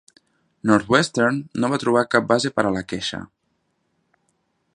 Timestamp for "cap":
2.15-2.27